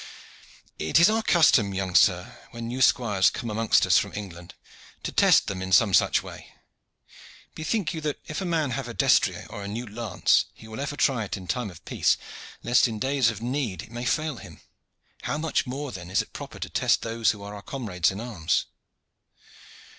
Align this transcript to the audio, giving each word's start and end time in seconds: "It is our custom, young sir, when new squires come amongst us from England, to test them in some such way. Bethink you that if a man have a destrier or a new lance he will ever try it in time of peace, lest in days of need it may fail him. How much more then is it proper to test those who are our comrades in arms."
"It 0.79 0.99
is 0.99 1.11
our 1.11 1.21
custom, 1.21 1.75
young 1.75 1.93
sir, 1.93 2.39
when 2.49 2.67
new 2.67 2.81
squires 2.81 3.29
come 3.29 3.51
amongst 3.51 3.85
us 3.85 3.99
from 3.99 4.13
England, 4.15 4.55
to 5.03 5.11
test 5.11 5.45
them 5.45 5.61
in 5.61 5.71
some 5.71 5.93
such 5.93 6.23
way. 6.23 6.55
Bethink 7.53 7.93
you 7.93 8.01
that 8.01 8.19
if 8.25 8.41
a 8.41 8.43
man 8.45 8.71
have 8.71 8.87
a 8.87 8.95
destrier 8.95 9.45
or 9.51 9.61
a 9.63 9.67
new 9.67 9.85
lance 9.85 10.45
he 10.55 10.67
will 10.67 10.79
ever 10.79 10.95
try 10.95 11.25
it 11.25 11.37
in 11.37 11.45
time 11.45 11.69
of 11.69 11.85
peace, 11.85 12.17
lest 12.63 12.87
in 12.87 12.97
days 12.97 13.29
of 13.29 13.43
need 13.43 13.83
it 13.83 13.91
may 13.91 14.03
fail 14.05 14.37
him. 14.37 14.61
How 15.21 15.37
much 15.37 15.67
more 15.67 15.91
then 15.91 16.09
is 16.09 16.23
it 16.23 16.33
proper 16.33 16.57
to 16.57 16.69
test 16.71 17.03
those 17.03 17.29
who 17.29 17.43
are 17.43 17.53
our 17.53 17.61
comrades 17.61 18.09
in 18.09 18.19
arms." 18.19 18.65